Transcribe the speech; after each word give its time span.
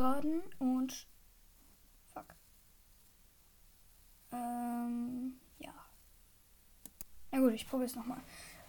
Kameraden 0.00 0.40
und. 0.58 1.06
Fuck. 2.14 2.34
Ähm, 4.32 5.38
ja. 5.58 5.74
Na 7.30 7.38
gut, 7.38 7.52
ich 7.52 7.68
probiere 7.68 7.90
es 7.90 7.96
nochmal. 7.96 8.22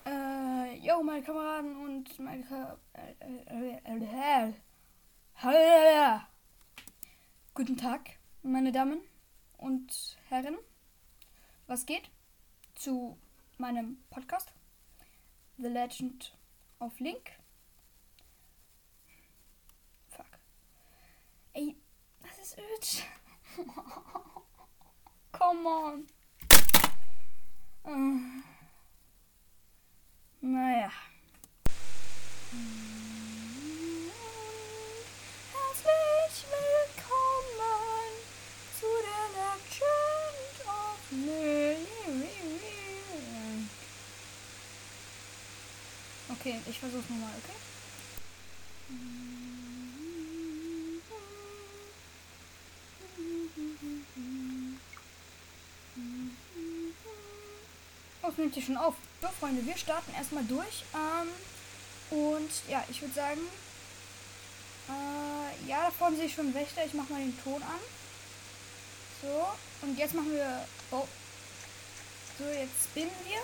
Äh, 0.05 0.77
yo, 0.79 1.01
meine 1.01 1.23
Kameraden 1.23 1.77
und 1.85 2.19
meine 2.19 2.43
Ka 2.43 2.77
Guten 7.53 7.77
Tag, 7.77 8.09
meine 8.43 8.73
Damen 8.73 8.99
und 9.57 10.17
Herren. 10.27 10.57
Was 11.67 11.85
geht? 11.85 12.11
Zu 12.75 13.17
meinem 13.57 14.03
Podcast 14.09 14.51
The 15.57 15.69
Legend 15.69 16.37
of 16.79 16.99
Link. 16.99 17.31
Fuck. 20.09 20.41
Ey, 21.53 21.75
öd. 22.57 23.03
Come 25.31 25.67
on. 25.69 26.07
Äh. 27.85 28.43
Naja. 30.41 30.91
Herzlich 35.51 36.45
willkommen 36.49 38.11
zu 38.79 38.87
der 39.05 39.25
Legend 39.37 40.57
of 40.67 40.99
Link. 41.11 41.87
Okay, 46.29 46.59
ich 46.67 46.79
versuch's 46.79 47.09
nochmal, 47.09 47.33
okay? 47.43 47.57
Es 58.31 58.37
nimmt 58.37 58.53
hier 58.53 58.63
schon 58.63 58.77
auf. 58.77 58.95
So, 59.21 59.27
Freunde, 59.39 59.65
wir 59.65 59.77
starten 59.77 60.13
erstmal 60.13 60.43
durch. 60.45 60.85
Ähm, 60.93 62.17
und 62.17 62.49
ja, 62.69 62.83
ich 62.89 63.01
würde 63.01 63.13
sagen, 63.13 63.41
äh, 64.87 65.69
ja, 65.69 65.85
da 65.85 65.91
vorne 65.91 66.15
sehe 66.15 66.25
ich 66.25 66.33
schon 66.33 66.53
Wächter. 66.53 66.85
Ich 66.85 66.93
mache 66.93 67.11
mal 67.11 67.19
den 67.19 67.43
Ton 67.43 67.61
an. 67.61 67.79
So, 69.21 69.47
und 69.81 69.97
jetzt 69.97 70.13
machen 70.13 70.31
wir. 70.31 70.65
Oh. 70.91 71.07
So, 72.37 72.45
jetzt 72.45 72.85
spinnen 72.89 73.11
wir. 73.25 73.39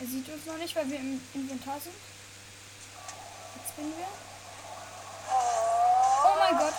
Er 0.00 0.06
sieht 0.06 0.28
uns 0.28 0.46
noch 0.46 0.56
nicht, 0.56 0.74
weil 0.74 0.90
wir 0.90 0.98
im 0.98 1.20
Inventar 1.34 1.80
sind. 1.80 1.94
Jetzt 3.56 3.72
spinnen 3.72 3.92
wir. 3.96 4.08
Oh 6.24 6.36
mein 6.38 6.58
Gott. 6.58 6.74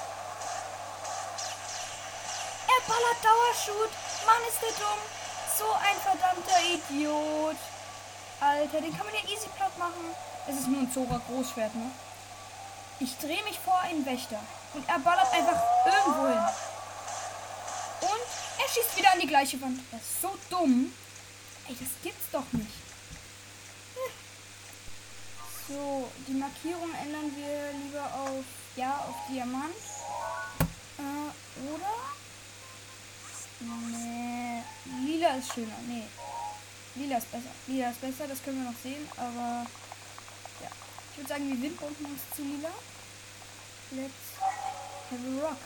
Er 2.68 2.88
ballert 2.88 3.24
Dauershoot. 3.24 3.92
Mann, 4.26 4.42
ist 4.50 4.62
der 4.62 4.86
dumm. 4.86 5.21
So 5.62 5.74
ein 5.74 5.98
verdammter 6.02 6.60
Idiot. 6.74 7.58
Alter, 8.40 8.82
den 8.82 8.98
kann 8.98 9.06
man 9.06 9.14
ja 9.14 9.22
easy 9.30 9.48
platt 9.56 9.78
machen. 9.78 10.16
Es 10.48 10.56
ist 10.56 10.68
nur 10.68 10.82
ein 10.82 10.92
Zora 10.92 11.22
Großschwert, 11.28 11.76
ne? 11.76 11.92
Ich 13.00 13.16
drehe 13.18 13.44
mich 13.44 13.60
vor 13.60 13.80
einen 13.82 14.04
Wächter. 14.04 14.40
Und 14.74 14.90
er 14.90 14.98
ballert 15.00 15.32
einfach 15.32 15.62
irgendwo 15.86 16.28
hin. 16.28 16.46
Und 18.02 18.28
er 18.58 18.70
schießt 18.74 18.98
wieder 18.98 19.12
an 19.12 19.20
die 19.20 19.28
gleiche 19.28 19.62
Wand. 19.62 19.80
Er 19.92 20.00
ist 20.00 20.22
so 20.22 20.36
dumm. 20.50 20.92
Ey, 21.68 21.76
das 21.80 21.90
gibt's 22.02 22.32
doch 22.32 22.52
nicht. 22.54 22.74
So, 25.68 26.12
die 26.28 26.34
Markierung 26.34 26.90
ändern 26.96 27.32
wir 27.36 27.72
lieber 27.74 28.06
auf, 28.06 28.44
ja, 28.76 28.98
auf 29.08 29.16
Diamant. 29.30 29.76
Äh, 30.98 31.72
oder? 31.72 31.94
Nee, 33.60 34.21
ist 35.36 35.54
schöner. 35.54 35.76
Nee, 35.88 36.08
lila 36.96 37.18
ist 37.18 37.32
besser. 37.32 37.52
Lila 37.68 37.90
ist 37.90 38.02
besser, 38.02 38.28
das 38.28 38.44
können 38.44 38.64
wir 38.64 38.72
noch 38.72 38.80
sehen, 38.82 39.08
aber 39.18 39.66
ja. 40.62 40.70
Ich 41.12 41.18
würde 41.18 41.30
sagen, 41.30 41.50
wir 41.50 41.62
windbomben 41.62 42.06
uns 42.06 42.22
zu 42.36 42.44
lila. 42.44 42.70
Let's 43.92 44.40
have 45.10 45.28
a 45.28 45.48
rock. 45.48 45.58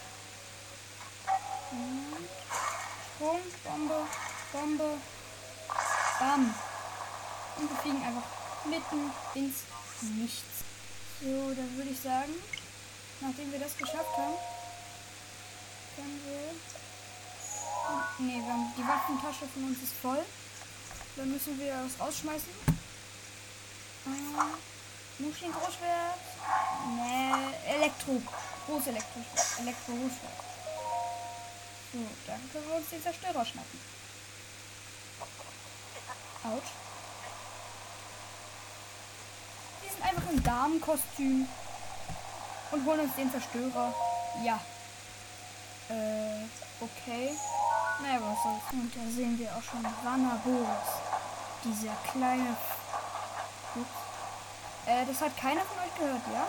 Und 1.71 2.27
Sprung, 3.15 3.41
Bombe, 3.63 4.07
Bombe, 4.51 4.97
Bam. 6.19 6.53
Und 7.57 7.69
wir 7.69 7.77
fliegen 7.77 8.03
einfach 8.03 8.27
mitten 8.65 9.11
ins 9.35 9.63
Nichts. 10.01 10.63
So, 11.21 11.53
dann 11.55 11.77
würde 11.77 11.91
ich 11.91 11.99
sagen, 11.99 12.33
nachdem 13.21 13.51
wir 13.51 13.59
das 13.59 13.77
geschafft 13.77 14.17
haben, 14.17 14.35
können 15.95 16.21
wir 16.25 16.84
Ne, 18.17 18.41
wir 18.43 18.53
haben 18.53 18.73
die 18.77 18.87
Waffentasche 18.87 19.47
von 19.53 19.65
uns 19.65 19.83
ist 19.83 19.93
voll. 20.01 20.23
Dann 21.15 21.31
müssen 21.31 21.59
wir 21.59 21.73
das 21.83 21.99
rausschmeißen. 21.99 22.49
Äh, 24.05 25.23
Muscheln 25.23 25.51
Großschwert. 25.51 26.19
Ne, 26.95 27.53
Elektro. 27.67 28.21
Groß 28.65 28.87
Elektroschwert. 28.87 29.59
Elektro 29.59 29.91
Großschwert. 29.93 30.39
So, 31.93 31.99
dann 32.27 32.51
können 32.51 32.67
wir 32.67 32.75
uns 32.75 32.89
den 32.89 33.03
Zerstörer 33.03 33.45
schnappen. 33.45 33.79
Autsch. 36.43 36.71
Wir 39.81 39.91
sind 39.91 40.03
einfach 40.03 40.29
im 40.29 40.43
Damenkostüm. 40.43 41.47
Und 42.71 42.85
holen 42.85 42.99
uns 43.01 43.15
den 43.15 43.31
Zerstörer. 43.31 43.93
Ja. 44.43 44.59
Äh, 45.89 46.45
okay. 46.81 47.35
Naja, 48.01 48.19
was 48.21 48.43
soll's. 48.43 48.73
Und 48.73 48.91
da 48.95 49.01
sehen 49.11 49.37
wir 49.37 49.49
auch 49.55 49.61
schon 49.61 49.83
Vanaboris. 50.03 50.67
Dieser 51.63 51.95
kleine. 52.11 52.55
Ups. 53.75 54.05
Äh, 54.87 55.05
das 55.05 55.21
hat 55.21 55.37
keiner 55.37 55.61
von 55.61 55.77
euch 55.83 55.95
gehört, 55.95 56.21
ja? 56.33 56.47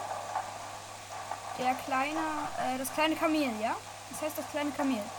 Der 1.58 1.74
kleine, 1.74 2.20
äh, 2.58 2.78
das 2.78 2.92
kleine 2.92 3.16
Kamel, 3.16 3.50
ja? 3.60 3.76
Das 4.10 4.22
heißt 4.22 4.38
das 4.38 4.48
kleine 4.50 4.70
Kamel. 4.70 5.02